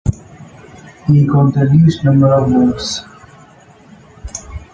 [1.05, 3.01] He got the least number of votes.